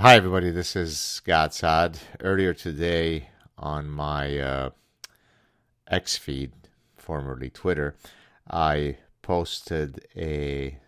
Hi, 0.00 0.14
everybody. 0.14 0.52
This 0.52 0.76
is 0.76 1.20
Saad. 1.50 1.98
Earlier 2.20 2.54
today 2.54 3.30
on 3.58 3.90
my 3.90 4.38
uh, 4.38 4.70
X 5.88 6.16
feed, 6.16 6.52
formerly 6.96 7.50
Twitter, 7.50 7.96
I 8.48 8.98
posted 9.22 10.06
a 10.16 10.78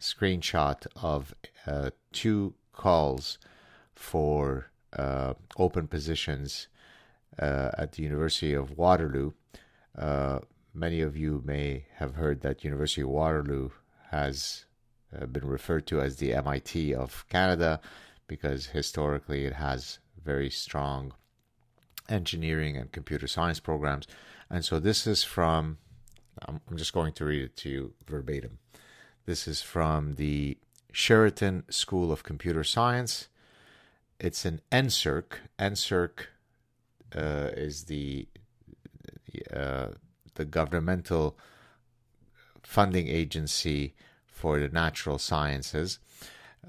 screenshot 0.00 0.86
of 0.94 1.34
uh, 1.66 1.90
two 2.12 2.54
calls 2.72 3.38
for 3.96 4.70
uh, 4.96 5.34
open 5.58 5.88
positions 5.88 6.68
uh, 7.40 7.70
at 7.76 7.90
the 7.90 8.04
University 8.04 8.54
of 8.54 8.78
Waterloo. 8.78 9.32
Uh, 9.98 10.38
many 10.72 11.00
of 11.00 11.16
you 11.16 11.42
may 11.44 11.86
have 11.96 12.14
heard 12.14 12.42
that 12.42 12.62
University 12.62 13.02
of 13.02 13.08
Waterloo 13.08 13.70
has 14.12 14.66
uh, 15.20 15.26
been 15.26 15.44
referred 15.44 15.88
to 15.88 16.00
as 16.00 16.18
the 16.18 16.32
MIT 16.32 16.94
of 16.94 17.24
Canada 17.28 17.80
because 18.32 18.68
historically 18.68 19.44
it 19.44 19.52
has 19.52 19.98
very 20.24 20.48
strong 20.48 21.12
engineering 22.08 22.78
and 22.78 22.90
computer 22.90 23.26
science 23.26 23.60
programs. 23.60 24.06
And 24.48 24.64
so 24.64 24.80
this 24.80 25.06
is 25.06 25.22
from, 25.22 25.76
I'm, 26.48 26.62
just 26.76 26.94
going 26.94 27.12
to 27.12 27.26
read 27.26 27.42
it 27.42 27.56
to 27.58 27.68
you 27.68 27.92
verbatim. 28.06 28.58
This 29.26 29.46
is 29.46 29.60
from 29.60 30.14
the 30.14 30.56
Cheriton 30.94 31.64
School 31.68 32.10
of 32.10 32.22
Computer 32.22 32.64
Science. 32.64 33.28
It's 34.18 34.46
an 34.46 34.62
NSERC. 34.70 35.34
NSERC 35.58 36.12
uh, 37.14 37.50
is 37.54 37.84
the 37.84 38.28
uh, 39.52 39.88
the 40.36 40.44
governmental 40.46 41.36
funding 42.62 43.08
agency 43.08 43.94
for 44.26 44.58
the 44.58 44.68
natural 44.68 45.18
sciences. 45.18 45.98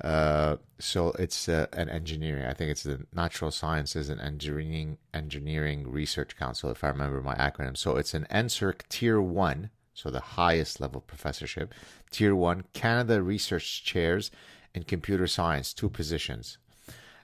Uh, 0.01 0.57
so 0.79 1.09
it's 1.19 1.47
uh, 1.47 1.67
an 1.73 1.87
engineering. 1.89 2.45
I 2.45 2.53
think 2.53 2.71
it's 2.71 2.83
the 2.83 3.05
Natural 3.13 3.51
Sciences 3.51 4.09
and 4.09 4.19
Engineering 4.19 4.97
Engineering 5.13 5.89
Research 5.89 6.35
Council, 6.35 6.71
if 6.71 6.83
I 6.83 6.87
remember 6.89 7.21
my 7.21 7.35
acronym. 7.35 7.77
So 7.77 7.97
it's 7.97 8.13
an 8.13 8.25
NSERC 8.31 8.87
Tier 8.89 9.21
One, 9.21 9.69
so 9.93 10.09
the 10.09 10.19
highest 10.19 10.81
level 10.81 11.01
professorship. 11.01 11.73
Tier 12.09 12.35
One 12.35 12.63
Canada 12.73 13.21
Research 13.21 13.83
Chairs 13.83 14.31
in 14.73 14.83
Computer 14.83 15.27
Science, 15.27 15.73
two 15.73 15.89
positions. 15.89 16.57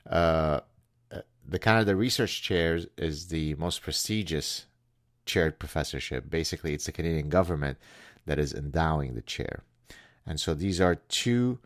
Uh, 0.07 0.59
the 1.47 1.59
Canada 1.59 1.95
Research 1.95 2.43
Chairs 2.43 2.85
is 2.97 3.29
the 3.29 3.55
most 3.55 3.81
prestigious 3.81 4.67
chaired 5.25 5.57
professorship. 5.57 6.29
Basically, 6.29 6.73
it's 6.73 6.85
the 6.85 6.91
Canadian 6.91 7.29
government 7.29 7.79
that 8.27 8.37
is 8.37 8.53
endowing 8.53 9.15
the 9.15 9.21
chair. 9.23 9.63
And 10.25 10.39
so 10.39 10.53
these 10.53 10.79
are 10.79 10.95
two 10.95 11.59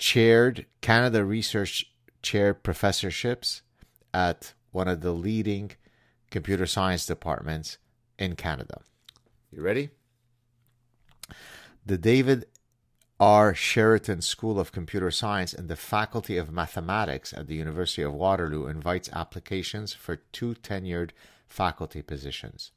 chaired 0.00 0.66
Canada 0.80 1.24
Research 1.24 1.84
Chair 2.22 2.54
professorships 2.54 3.62
at 4.12 4.54
one 4.72 4.88
of 4.88 5.02
the 5.02 5.12
leading 5.12 5.72
computer 6.30 6.66
science 6.66 7.06
departments 7.06 7.78
in 8.18 8.34
Canada. 8.34 8.80
You 9.52 9.62
ready? 9.62 9.90
The 11.84 11.98
David 11.98 12.46
R. 13.20 13.52
Cheriton 13.52 14.22
School 14.22 14.58
of 14.58 14.72
Computer 14.72 15.10
Science 15.10 15.52
and 15.52 15.68
the 15.68 15.76
Faculty 15.76 16.38
of 16.38 16.50
Mathematics 16.50 17.34
at 17.34 17.46
the 17.46 17.56
University 17.56 18.00
of 18.00 18.14
Waterloo 18.14 18.66
invites 18.66 19.10
applications 19.12 19.92
for 19.92 20.16
two 20.16 20.54
tenured 20.54 21.10
faculty 21.46 22.00
positions. 22.00 22.70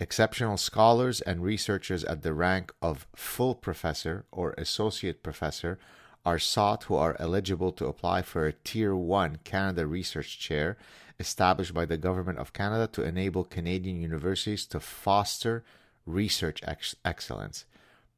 Exceptional 0.00 0.56
scholars 0.56 1.20
and 1.20 1.42
researchers 1.42 2.04
at 2.04 2.22
the 2.22 2.32
rank 2.32 2.72
of 2.80 3.06
full 3.14 3.54
professor 3.54 4.24
or 4.32 4.54
associate 4.56 5.22
professor 5.22 5.78
are 6.24 6.38
sought 6.38 6.84
who 6.84 6.94
are 6.94 7.16
eligible 7.18 7.72
to 7.72 7.86
apply 7.86 8.22
for 8.22 8.46
a 8.46 8.52
Tier 8.52 8.94
1 8.94 9.40
Canada 9.44 9.86
Research 9.86 10.38
Chair 10.38 10.76
established 11.20 11.74
by 11.74 11.84
the 11.84 11.96
Government 11.96 12.38
of 12.38 12.52
Canada 12.52 12.86
to 12.88 13.02
enable 13.02 13.44
Canadian 13.44 14.00
universities 14.00 14.66
to 14.66 14.80
foster 14.80 15.64
research 16.06 16.60
ex- 16.64 16.96
excellence. 17.04 17.66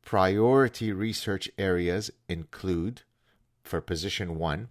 Priority 0.04 0.92
research 0.92 1.50
areas 1.58 2.10
include, 2.28 3.03
for 3.62 3.80
position 3.80 4.38
1, 4.38 4.69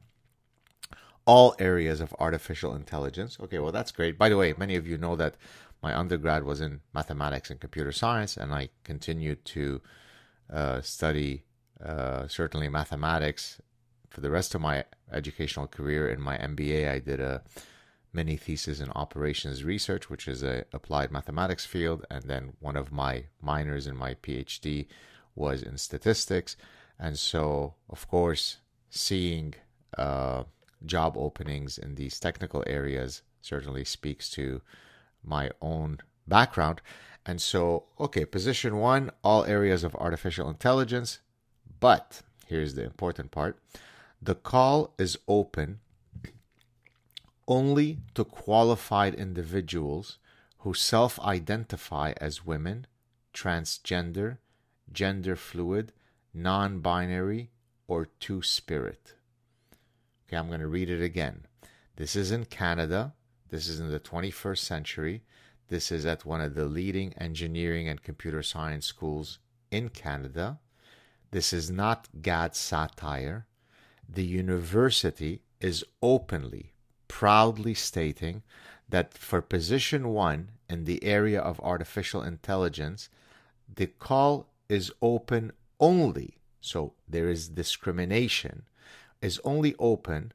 all 1.25 1.55
areas 1.59 1.99
of 1.99 2.15
artificial 2.19 2.73
intelligence. 2.73 3.37
Okay, 3.41 3.59
well, 3.59 3.71
that's 3.71 3.91
great. 3.91 4.17
By 4.17 4.29
the 4.29 4.37
way, 4.37 4.53
many 4.57 4.75
of 4.75 4.87
you 4.87 4.97
know 4.97 5.15
that 5.15 5.35
my 5.83 5.97
undergrad 5.97 6.43
was 6.43 6.61
in 6.61 6.81
mathematics 6.93 7.49
and 7.49 7.59
computer 7.59 7.91
science, 7.91 8.37
and 8.37 8.53
I 8.53 8.69
continued 8.83 9.43
to 9.45 9.81
uh, 10.51 10.81
study 10.81 11.43
uh, 11.85 12.27
certainly 12.27 12.69
mathematics. 12.69 13.61
For 14.09 14.21
the 14.21 14.31
rest 14.31 14.55
of 14.55 14.61
my 14.61 14.85
educational 15.11 15.67
career 15.67 16.09
in 16.09 16.21
my 16.21 16.37
MBA, 16.37 16.89
I 16.89 16.99
did 16.99 17.19
a 17.19 17.43
mini 18.13 18.37
thesis 18.37 18.79
in 18.79 18.89
operations 18.91 19.63
research, 19.63 20.09
which 20.09 20.27
is 20.27 20.41
a 20.41 20.65
applied 20.73 21.11
mathematics 21.11 21.65
field, 21.65 22.05
and 22.09 22.23
then 22.23 22.53
one 22.59 22.77
of 22.77 22.91
my 22.91 23.25
minors 23.41 23.87
in 23.87 23.95
my 23.95 24.13
PhD 24.15 24.87
was 25.35 25.61
in 25.61 25.77
statistics. 25.77 26.55
And 26.97 27.19
so, 27.19 27.75
of 27.89 28.07
course, 28.07 28.57
seeing 28.89 29.53
uh, 29.97 30.43
job 30.85 31.17
openings 31.17 31.77
in 31.77 31.95
these 31.95 32.19
technical 32.19 32.63
areas 32.65 33.21
certainly 33.41 33.83
speaks 33.83 34.29
to 34.31 34.61
my 35.23 35.51
own 35.61 35.99
background. 36.27 36.81
And 37.25 37.41
so, 37.41 37.85
okay, 37.99 38.23
position 38.23 38.77
one, 38.77 39.11
all 39.23 39.43
areas 39.45 39.83
of 39.83 39.95
artificial 39.95 40.49
intelligence. 40.49 41.19
But 41.79 42.21
here's 42.47 42.75
the 42.75 42.83
important 42.83 43.31
part 43.31 43.59
the 44.21 44.35
call 44.35 44.93
is 44.97 45.17
open 45.27 45.79
only 47.47 47.99
to 48.15 48.23
qualified 48.23 49.13
individuals 49.13 50.17
who 50.59 50.73
self 50.73 51.19
identify 51.19 52.13
as 52.17 52.45
women, 52.45 52.87
transgender, 53.33 54.37
gender 54.91 55.35
fluid, 55.35 55.93
non 56.33 56.79
binary, 56.79 57.51
or 57.87 58.07
two 58.19 58.41
spirit. 58.41 59.13
Okay, 60.27 60.37
I'm 60.37 60.47
going 60.47 60.59
to 60.59 60.67
read 60.67 60.89
it 60.89 61.03
again. 61.03 61.45
This 61.97 62.15
is 62.15 62.31
in 62.31 62.45
Canada. 62.45 63.13
This 63.49 63.67
is 63.67 63.79
in 63.79 63.91
the 63.91 63.99
21st 63.99 64.57
century. 64.57 65.23
This 65.67 65.91
is 65.91 66.05
at 66.05 66.25
one 66.25 66.41
of 66.41 66.55
the 66.55 66.65
leading 66.65 67.13
engineering 67.13 67.87
and 67.87 68.01
computer 68.01 68.41
science 68.41 68.85
schools 68.85 69.39
in 69.69 69.89
Canada. 69.89 70.59
This 71.35 71.51
is 71.51 71.69
not 71.69 72.07
Gad's 72.21 72.57
satire. 72.57 73.45
The 74.07 74.23
university 74.23 75.41
is 75.59 75.83
openly, 76.01 76.71
proudly 77.09 77.73
stating 77.73 78.41
that 78.87 79.13
for 79.13 79.41
position 79.41 80.07
one 80.07 80.51
in 80.69 80.85
the 80.85 81.03
area 81.03 81.41
of 81.41 81.59
artificial 81.59 82.23
intelligence, 82.23 83.09
the 83.67 83.87
call 83.87 84.47
is 84.69 84.93
open 85.01 85.51
only, 85.77 86.37
so 86.61 86.93
there 87.05 87.27
is 87.27 87.49
discrimination, 87.49 88.63
is 89.21 89.41
only 89.43 89.75
open 89.77 90.31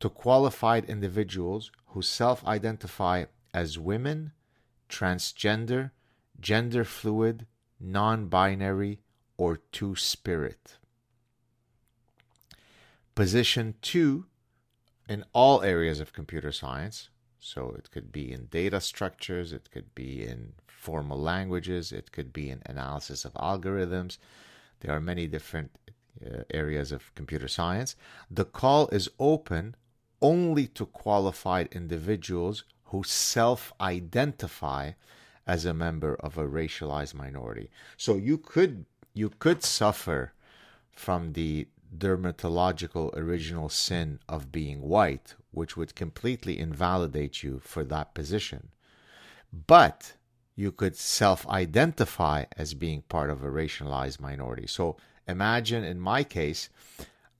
to 0.00 0.08
qualified 0.08 0.86
individuals 0.86 1.70
who 1.90 2.02
self 2.02 2.44
identify 2.44 3.26
as 3.54 3.78
women, 3.78 4.32
transgender, 4.88 5.92
gender 6.40 6.82
fluid, 6.82 7.46
non 7.78 8.26
binary, 8.26 8.98
or 9.36 9.58
two 9.72 9.96
spirit. 9.96 10.78
Position 13.14 13.74
two 13.82 14.26
in 15.08 15.24
all 15.32 15.62
areas 15.62 16.00
of 16.00 16.12
computer 16.12 16.52
science. 16.52 17.08
So 17.38 17.74
it 17.78 17.90
could 17.90 18.10
be 18.10 18.32
in 18.32 18.46
data 18.46 18.80
structures, 18.80 19.52
it 19.52 19.70
could 19.70 19.94
be 19.94 20.24
in 20.24 20.54
formal 20.66 21.18
languages, 21.18 21.92
it 21.92 22.10
could 22.12 22.32
be 22.32 22.50
in 22.50 22.62
analysis 22.66 23.24
of 23.24 23.34
algorithms. 23.34 24.18
There 24.80 24.94
are 24.94 25.00
many 25.00 25.26
different 25.26 25.70
uh, 26.24 26.42
areas 26.52 26.92
of 26.92 27.14
computer 27.14 27.48
science. 27.48 27.94
The 28.30 28.44
call 28.44 28.88
is 28.88 29.08
open 29.18 29.76
only 30.20 30.66
to 30.68 30.86
qualified 30.86 31.68
individuals 31.72 32.64
who 32.86 33.04
self 33.04 33.72
identify 33.80 34.92
as 35.46 35.64
a 35.64 35.74
member 35.74 36.16
of 36.16 36.36
a 36.36 36.46
racialized 36.46 37.14
minority. 37.14 37.70
So 37.96 38.16
you 38.16 38.38
could 38.38 38.86
you 39.16 39.30
could 39.30 39.62
suffer 39.62 40.34
from 40.92 41.32
the 41.32 41.66
dermatological 41.96 43.16
original 43.16 43.70
sin 43.70 44.20
of 44.28 44.52
being 44.52 44.82
white, 44.82 45.34
which 45.52 45.76
would 45.76 45.94
completely 45.94 46.58
invalidate 46.58 47.42
you 47.42 47.58
for 47.64 47.82
that 47.84 48.12
position. 48.12 48.68
But 49.66 50.12
you 50.54 50.70
could 50.70 50.96
self 50.96 51.48
identify 51.48 52.44
as 52.56 52.74
being 52.74 53.02
part 53.02 53.30
of 53.30 53.42
a 53.42 53.48
racialized 53.48 54.20
minority. 54.20 54.66
So 54.66 54.96
imagine 55.26 55.82
in 55.82 55.98
my 55.98 56.22
case, 56.22 56.68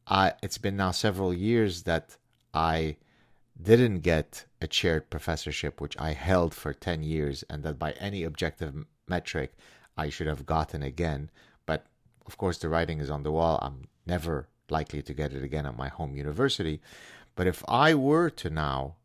I, 0.07 0.33
it's 0.43 0.59
been 0.59 0.77
now 0.77 0.93
several 0.93 1.35
years 1.35 1.83
that 1.83 2.17
I 2.55 2.97
didn't 3.61 4.01
get 4.01 4.47
a 4.63 4.67
chaired 4.67 5.11
professorship, 5.11 5.81
which 5.81 5.99
I 5.99 6.13
held 6.13 6.55
for 6.55 6.73
10 6.73 7.03
years, 7.03 7.45
and 7.51 7.63
that 7.65 7.79
by 7.79 7.93
any 7.93 8.23
objective 8.23 8.87
metric 9.09 9.53
I 9.97 10.09
should 10.09 10.27
have 10.27 10.47
gotten 10.47 10.83
again 10.83 11.31
of 12.27 12.37
course, 12.37 12.59
the 12.59 12.69
writing 12.69 13.01
is 13.01 13.11
on 13.11 13.23
the 13.23 13.33
wall. 13.33 13.59
I'm 13.63 13.85
never 14.05 14.49
likely 14.69 15.03
to 15.03 15.15
get 15.15 15.33
it 15.33 15.43
again 15.43 15.67
at 15.67 15.77
my 15.77 15.89
home 15.89 16.17
university. 16.17 16.81
But 17.35 17.47
if 17.47 17.63
I 17.69 17.95
were 17.95 18.31
to 18.31 18.51
now 18.51 18.97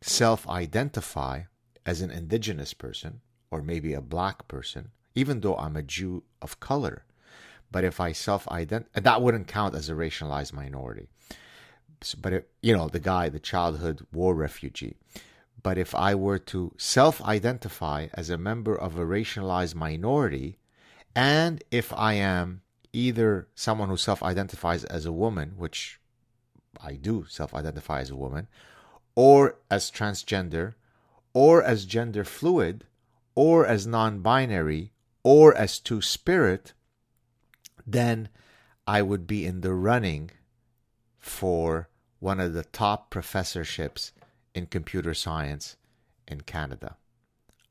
self 0.00 0.48
identify 0.48 1.42
as 1.84 2.00
an 2.00 2.10
indigenous 2.10 2.74
person, 2.74 3.20
or 3.50 3.62
maybe 3.62 3.92
a 3.94 4.00
black 4.00 4.48
person, 4.48 4.90
even 5.14 5.40
though 5.40 5.56
I'm 5.56 5.76
a 5.76 5.82
Jew 5.82 6.24
of 6.42 6.60
color, 6.60 7.04
but 7.70 7.84
if 7.84 8.00
I 8.00 8.12
self 8.12 8.48
identify, 8.48 9.00
that 9.00 9.22
wouldn't 9.22 9.48
count 9.48 9.74
as 9.74 9.88
a 9.88 9.94
racialized 9.94 10.52
minority. 10.52 11.08
But, 12.20 12.32
it, 12.32 12.50
you 12.62 12.76
know, 12.76 12.88
the 12.88 13.00
guy, 13.00 13.28
the 13.28 13.40
childhood 13.40 14.06
war 14.12 14.34
refugee. 14.34 14.96
But 15.62 15.78
if 15.78 15.94
I 15.94 16.14
were 16.14 16.38
to 16.38 16.72
self 16.76 17.22
identify 17.22 18.08
as 18.14 18.30
a 18.30 18.38
member 18.38 18.76
of 18.76 18.96
a 18.96 19.04
racialized 19.04 19.74
minority, 19.74 20.58
and 21.16 21.64
if 21.70 21.94
I 21.94 22.12
am 22.12 22.60
either 22.92 23.48
someone 23.54 23.88
who 23.88 23.96
self 23.96 24.22
identifies 24.22 24.84
as 24.84 25.06
a 25.06 25.12
woman, 25.12 25.54
which 25.56 25.98
I 26.80 26.96
do 26.96 27.24
self 27.28 27.54
identify 27.54 28.00
as 28.00 28.10
a 28.10 28.16
woman, 28.16 28.48
or 29.14 29.56
as 29.70 29.90
transgender, 29.90 30.74
or 31.32 31.62
as 31.62 31.86
gender 31.86 32.22
fluid, 32.22 32.84
or 33.34 33.66
as 33.66 33.86
non 33.86 34.20
binary, 34.20 34.92
or 35.24 35.54
as 35.54 35.80
two 35.80 36.02
spirit, 36.02 36.74
then 37.86 38.28
I 38.86 39.00
would 39.00 39.26
be 39.26 39.46
in 39.46 39.62
the 39.62 39.72
running 39.72 40.30
for 41.18 41.88
one 42.20 42.40
of 42.40 42.52
the 42.52 42.64
top 42.64 43.10
professorships 43.10 44.12
in 44.54 44.66
computer 44.66 45.14
science 45.14 45.76
in 46.28 46.42
Canada. 46.42 46.96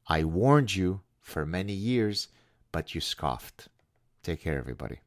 I 0.08 0.24
warned 0.24 0.76
you 0.76 1.02
for 1.20 1.46
many 1.46 1.74
years, 1.74 2.28
but 2.76 2.94
you 2.94 3.00
scoffed. 3.00 3.70
Take 4.22 4.42
care, 4.42 4.58
everybody. 4.58 5.00